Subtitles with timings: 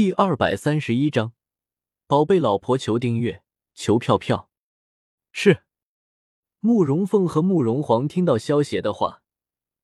[0.00, 1.34] 第二百三十一章，
[2.06, 4.48] 宝贝老婆求订阅，求票票。
[5.30, 5.64] 是。
[6.60, 9.22] 慕容凤和慕容皇听到萧邪的话，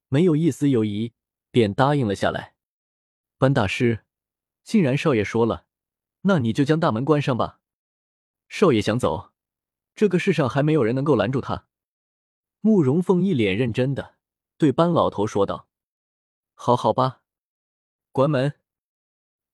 [0.09, 1.13] 没有一丝犹疑，
[1.51, 2.55] 便答应了下来。
[3.37, 4.07] 班大师，
[4.65, 5.67] 既然少爷说了，
[6.23, 7.61] 那你就将大门关上吧。
[8.49, 9.35] 少爷想走，
[9.95, 11.67] 这个世上还没有人能够拦住他。
[12.63, 14.15] 慕容凤一脸认真的
[14.57, 15.69] 对班老头说道
[16.57, 17.21] ：“好好吧，
[18.13, 18.55] 关门。”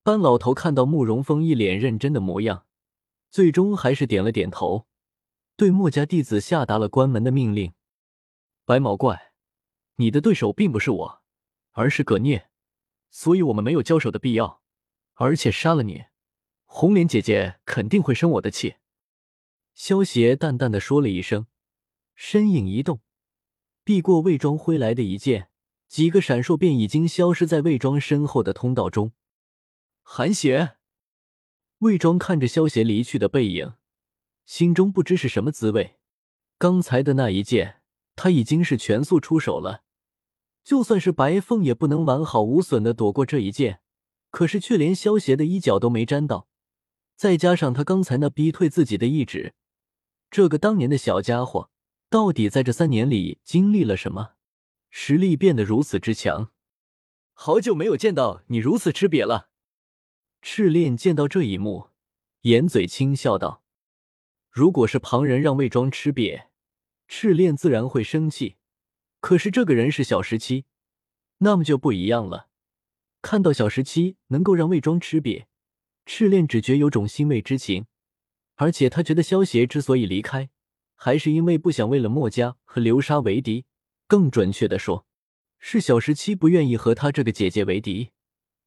[0.04, 2.66] 班老头看到慕容峰一脸认真的模样，
[3.30, 4.88] 最终还是点了点头，
[5.56, 7.72] 对墨家弟子下达了关门的命令。
[8.64, 9.32] 白毛怪，
[9.96, 11.22] 你的对手并不是我，
[11.70, 12.48] 而是葛聂，
[13.10, 14.60] 所以我们没有交手的必要。
[15.14, 16.06] 而且杀了你，
[16.64, 18.74] 红莲姐姐肯定会生我的气。
[19.72, 21.46] 萧邪淡淡的说了一声，
[22.16, 23.00] 身影一动，
[23.84, 25.48] 避过魏庄挥来的一剑，
[25.86, 29.12] 几个闪烁便已经消失在魏庄身后的通道中。
[30.02, 30.76] 韩邪，
[31.78, 33.74] 魏庄看着萧邪离去的背影，
[34.44, 35.98] 心中不知是什么滋味。
[36.58, 37.80] 刚才的那一剑，
[38.14, 39.84] 他已经是全速出手了，
[40.62, 43.80] 就算是白凤也不能完好无损的躲过这一剑。
[44.30, 46.48] 可是却连萧邪的衣角都没沾到，
[47.16, 49.54] 再加上他刚才那逼退自己的意志，
[50.30, 51.70] 这个当年的小家伙，
[52.08, 54.32] 到底在这三年里经历了什么，
[54.90, 56.50] 实力变得如此之强？
[57.34, 59.50] 好久没有见到你如此吃瘪了。
[60.44, 61.90] 赤练见到这一幕，
[62.40, 63.62] 掩嘴轻笑道
[64.50, 66.46] ：“如果是旁人让魏庄吃瘪，
[67.06, 68.56] 赤练自然会生气。
[69.20, 70.64] 可是这个人是小十七，
[71.38, 72.48] 那么就不一样了。
[73.22, 75.44] 看到小十七能够让魏庄吃瘪，
[76.06, 77.86] 赤练只觉有种欣慰之情。
[78.56, 80.50] 而且他觉得萧邪之所以离开，
[80.96, 83.64] 还是因为不想为了墨家和流沙为敌。
[84.08, 85.06] 更准确的说，
[85.60, 88.10] 是小十七不愿意和他这个姐姐为敌。”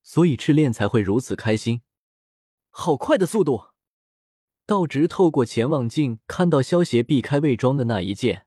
[0.05, 1.81] 所以赤练才会如此开心。
[2.69, 3.69] 好快的速度！
[4.67, 8.45] 道直透过潜望镜看到萧邪避开魏庄的那一剑，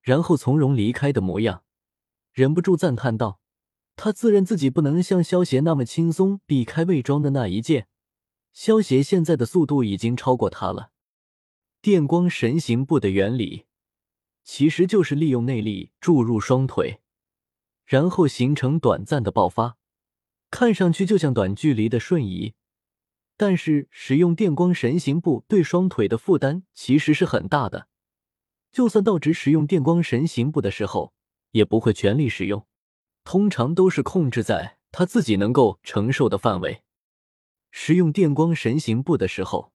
[0.00, 1.62] 然后从容离开的模样，
[2.32, 3.38] 忍不住赞叹道
[3.96, 7.86] ：“他自认自己不能像萧邪那么轻松避开魏庄的那一剑，
[8.54, 10.90] 萧邪现在的速度已经超过他了。”
[11.82, 13.66] 电光神行步的原理，
[14.42, 17.02] 其实就是利用内力注入双腿，
[17.84, 19.76] 然后形成短暂的爆发。
[20.54, 22.54] 看上去就像短距离的瞬移，
[23.36, 27.88] 但是使用电光神行步对双腿的负担其实是很大的。
[28.70, 31.12] 就算道直使用电光神行步的时候，
[31.50, 32.64] 也不会全力使用，
[33.24, 36.84] 通常都是控制在他自己能够承受的范围。
[37.72, 39.72] 使用电光神行步的时候，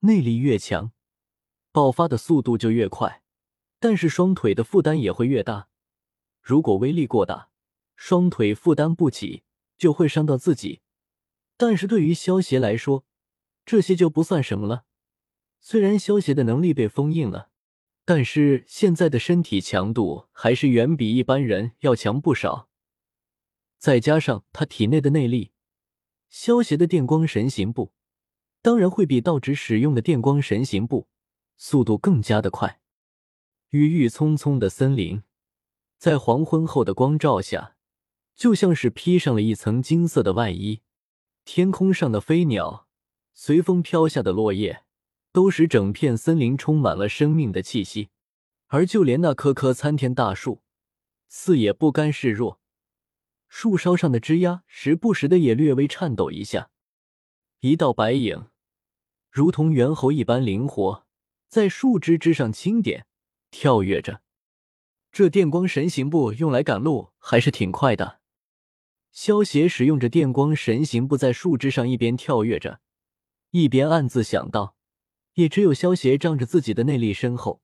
[0.00, 0.92] 内力越强，
[1.70, 3.20] 爆发的速度就越快，
[3.78, 5.68] 但是双腿的负担也会越大。
[6.40, 7.50] 如果威力过大，
[7.94, 9.42] 双腿负担不起。
[9.84, 10.80] 就会伤到自己，
[11.58, 13.04] 但是对于萧邪来说，
[13.66, 14.86] 这些就不算什么了。
[15.60, 17.50] 虽然萧邪的能力被封印了，
[18.06, 22.70] 但是现在的身体强度还是远比一般人要强不少。
[23.78, 25.52] 再加上他体内的内力，
[26.30, 27.92] 萧邪的电光神行步
[28.62, 31.08] 当然会比道直使用的电光神行步
[31.58, 32.80] 速度更加的快。
[33.68, 35.22] 郁郁葱葱的森林，
[35.98, 37.72] 在黄昏后的光照下。
[38.34, 40.82] 就像是披上了一层金色的外衣，
[41.44, 42.88] 天空上的飞鸟，
[43.32, 44.84] 随风飘下的落叶，
[45.32, 48.10] 都使整片森林充满了生命的气息。
[48.68, 50.62] 而就连那棵棵参天大树，
[51.28, 52.60] 似也不甘示弱，
[53.46, 56.70] 树梢上的枝桠时不时的也略微颤抖一下。
[57.60, 58.46] 一道白影，
[59.30, 61.06] 如同猿猴一般灵活，
[61.48, 63.06] 在树枝之上轻点，
[63.52, 64.22] 跳跃着。
[65.12, 68.20] 这电光神行步用来赶路还是挺快的。
[69.14, 72.80] 萧邪使用着电光神行步在树枝上一边跳跃着，
[73.50, 74.74] 一边暗自想到：
[75.34, 77.62] 也只有萧邪仗着自己的内力深厚，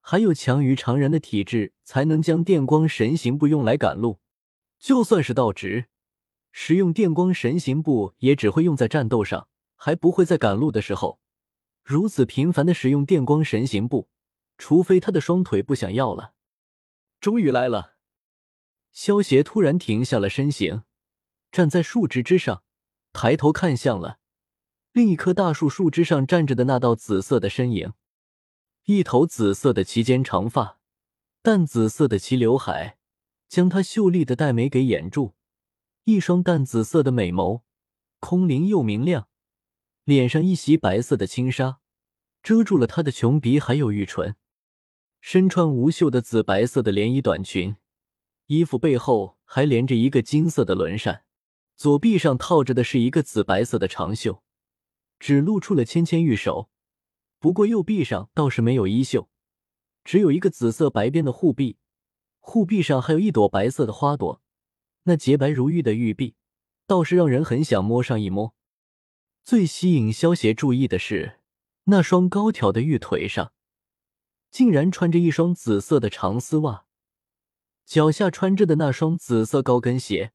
[0.00, 4.20] 还有强于常人的体质，才能将电光神行步用来赶路。
[4.78, 5.86] 就算是道直，
[6.52, 11.18] 使用电光神行步也只会用在战斗上，还不会在赶路的时候
[11.82, 14.08] 如此频繁的使用电光神行步，
[14.56, 16.34] 除非他的双腿不想要了。
[17.20, 17.93] 终于来了。
[18.94, 20.84] 萧邪突然停下了身形，
[21.50, 22.62] 站在树枝之上，
[23.12, 24.20] 抬头看向了
[24.92, 27.92] 另一棵大树树枝上站着的那道紫色的身影。
[28.84, 30.78] 一头紫色的齐肩长发，
[31.42, 32.96] 淡紫色的齐刘海，
[33.48, 35.34] 将她秀丽的黛眉给掩住；
[36.04, 37.62] 一双淡紫色的美眸，
[38.20, 39.24] 空灵又明亮；
[40.04, 41.80] 脸上一袭白色的轻纱，
[42.44, 44.34] 遮住了她的琼鼻还有玉唇；
[45.20, 47.74] 身穿无袖的紫白色的连衣短裙。
[48.54, 51.24] 衣服背后还连着一个金色的轮扇，
[51.76, 54.42] 左臂上套着的是一个紫白色的长袖，
[55.18, 56.70] 只露出了纤纤玉手。
[57.38, 59.28] 不过右臂上倒是没有衣袖，
[60.04, 61.78] 只有一个紫色白边的护臂，
[62.38, 64.40] 护臂上还有一朵白色的花朵。
[65.04, 66.36] 那洁白如玉的玉臂，
[66.86, 68.54] 倒是让人很想摸上一摸。
[69.42, 71.40] 最吸引萧邪注意的是，
[71.84, 73.52] 那双高挑的玉腿上，
[74.50, 76.86] 竟然穿着一双紫色的长丝袜，
[77.84, 80.32] 脚下穿着的那双紫色高跟鞋，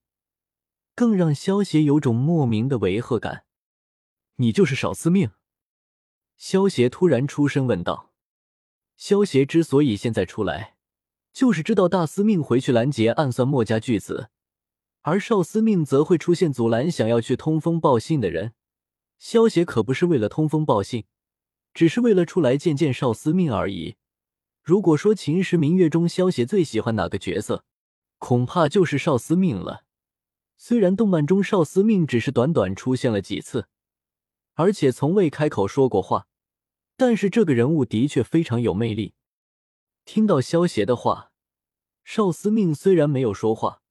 [0.96, 3.46] 更让萧邪有种莫名的违和感。
[4.36, 5.32] 你就是少司命？
[6.38, 8.14] 萧邪突然出声问道。
[8.96, 10.76] 萧邪之所以现在出来，
[11.34, 14.30] 就是知道大司命回去拦截暗算墨家巨子，
[15.02, 18.54] 而少司命则会出现阻拦想要去通风报信的人。
[19.18, 21.06] 萧邪可不是为了通风报信，
[21.74, 23.96] 只是为了出来见见少司命而已。
[24.70, 27.64] 如果说秦时明月中萧邪最喜欢哪个角色，
[28.20, 29.84] 恐怕就是少司命了。
[30.58, 33.68] 虽然动漫中少司命只是短短出现了几次，
[34.54, 36.28] 而且从未开口说过话，
[36.96, 39.16] 但是这个人物的确非常有魅力。
[40.06, 41.32] 听到萧邪的话，
[42.04, 43.82] 少司命虽然没有说话，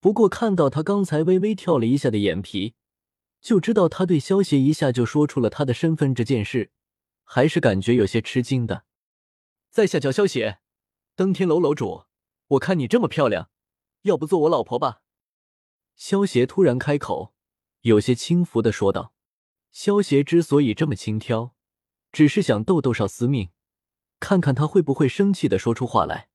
[0.00, 2.72] 不过看到他刚才微微跳了一下的眼皮。
[3.42, 6.70] 就知道他对萧邪一下就说出了他的身份这件事，
[7.24, 8.86] 还是感觉有些吃惊的。
[9.78, 10.58] 在下叫萧邪，
[11.14, 12.02] 登天楼楼主。
[12.48, 13.48] 我看你这么漂亮，
[14.02, 15.02] 要不做我老婆吧？
[15.94, 17.32] 萧邪突然开口，
[17.82, 19.14] 有些轻浮的说道。
[19.70, 21.52] 萧邪之所以这么轻佻，
[22.10, 23.50] 只是想逗逗少司命，
[24.18, 26.28] 看看他会不会生气的说出话来。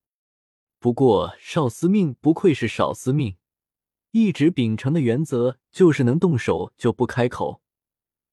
[0.78, 3.36] 不过少司命不愧是少司命。
[4.12, 7.60] 一直秉承的原则就是能动手就不开口，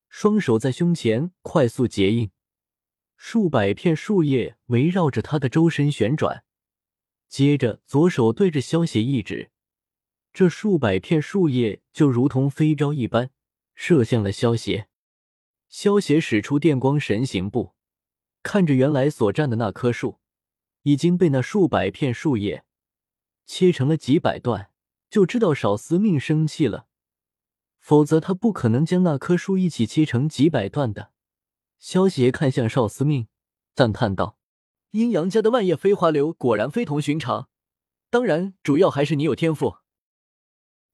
[0.08, 2.32] 双手在胸前快速结印，
[3.24, 6.44] 数百片树叶围绕着他的周身旋转。
[7.30, 9.52] 接着左手对着萧邪一指，
[10.34, 13.30] 这数百片树叶就如同飞镖一般
[13.76, 14.90] 射向了萧邪。
[15.70, 17.76] 萧邪使出电光神行步，
[18.42, 20.20] 看着原来所站的那棵树，
[20.82, 22.66] 已经被那数百片树叶
[23.46, 24.72] 切成了几百段。
[25.12, 26.88] 就知道少司命生气了，
[27.80, 31.12] 否则他不可能将那棵树一起切成几百段的。
[31.82, 33.28] 萧邪看向少司命，
[33.74, 34.38] 赞叹道
[34.92, 37.50] ：“阴阳家的万叶飞花流果然非同寻常，
[38.12, 39.78] 当然，主要还是你有天赋。”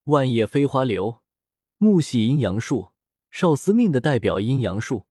[0.06, 1.22] 万叶飞花流，
[1.78, 2.94] 木系阴阳术，
[3.30, 5.08] 少司命的代表阴阳术，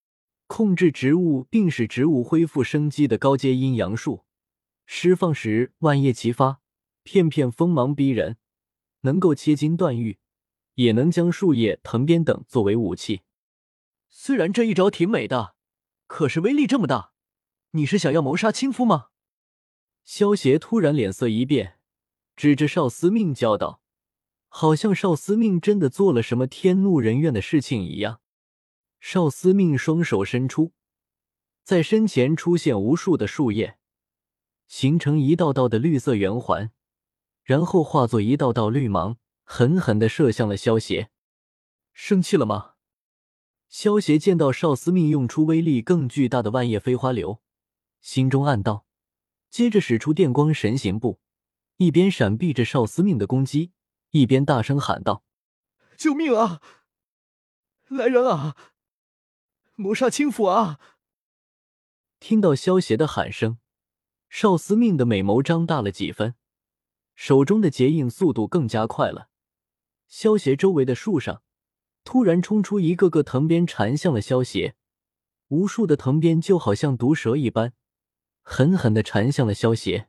[0.47, 4.25] 控制植物并使植物恢复生机的高阶阴阳术，
[4.87, 6.63] 释放时万叶齐发，
[7.03, 8.39] 片片锋芒逼人。
[9.03, 10.19] 能够切金断玉，
[10.77, 13.21] 也能将树叶、藤鞭等作为武器。
[14.09, 15.55] 虽然这一招挺美的，
[16.07, 17.13] 可是威力这么大，
[17.73, 19.09] 你是想要谋杀亲夫吗？
[20.05, 21.79] 萧邪突然脸色一变，
[22.37, 23.83] 指着少司命叫道
[24.49, 28.21] ：“好像少司命真的做了什么天怒人怨的事情一样。”
[29.01, 30.73] 少司命双手伸出，
[31.65, 33.79] 在身前出现无数的树叶，
[34.69, 36.71] 形成一道道的绿色圆环。
[37.43, 41.11] 然后化作一道道绿芒，狠狠的射向了萧邪。
[41.93, 42.76] 生气了吗？
[43.69, 47.43] 萧邪见到少司命用出威力更巨大的万叶飞花流，
[48.01, 48.87] 心中暗道，
[49.51, 51.21] 接着使出电光神行步，
[51.77, 53.73] 一边闪避着少司命的攻击，
[54.11, 55.25] 一边大声喊道
[55.99, 56.61] ：“救命啊！
[57.89, 58.57] 来人啊！
[59.75, 60.81] 谋杀亲夫啊！”
[62.19, 63.59] 听到萧邪的喊声，
[64.31, 66.35] 少司命的美眸张大了几分。
[67.15, 69.29] 手中的结印速度更加快了，
[70.07, 71.43] 萧邪周围的树上
[72.07, 74.77] 突然冲出一个个藤鞭，缠向了萧邪。
[75.49, 77.73] 无数的藤鞭就好像毒蛇一般，
[78.43, 80.09] 狠狠的缠向了萧邪。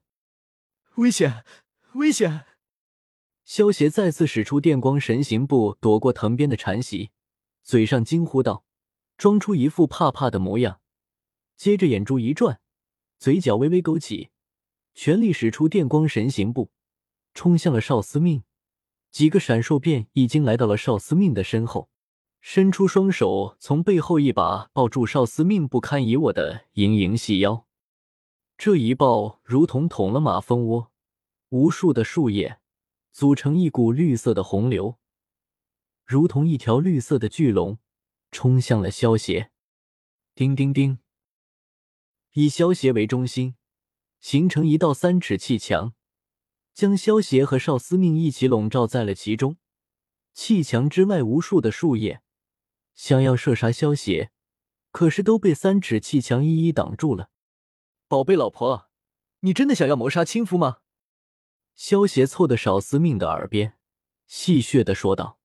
[0.98, 1.44] 危险，
[1.96, 2.46] 危险！
[3.44, 7.10] 萧邪再次使出电光神行步，躲过藤鞭的缠袭，
[7.64, 8.64] 嘴上惊呼道，
[9.18, 10.80] 装出一副怕怕的模样，
[11.56, 12.62] 接着眼珠一转，
[13.18, 14.30] 嘴角微微勾起，
[14.94, 16.70] 全力使出电光神行步。
[17.34, 18.44] 冲向了少司命，
[19.12, 21.90] 几个闪烁便已经来到了少司命的身后，
[22.42, 27.66] 伸出双手从背后一把抱住少司命不堪一握的盈盈细腰。
[28.58, 30.92] 这一抱如同捅了马蜂窝，
[31.50, 32.60] 无数的树叶
[33.12, 34.98] 组成一股绿色的洪流，
[36.06, 37.80] 如同一条绿色的巨龙，
[38.32, 39.52] 冲向了萧邪。
[40.36, 41.00] 叮叮叮，
[42.34, 43.56] 以萧邪为中心，
[44.20, 45.94] 形成一道三尺气墙。
[46.78, 49.58] 将萧邪和少司命一起笼罩在了其中，
[50.36, 52.22] 砌墙之外无数的树叶
[52.94, 54.30] 想要射杀萧邪，
[54.92, 57.32] 可是都被三尺砌墙一一挡住了。
[58.08, 58.92] 宝贝老婆，
[59.40, 60.78] 你真的想要谋杀亲夫吗？
[61.74, 63.80] 萧邪凑的少司命的耳边，
[64.28, 65.37] 戏谑的说道。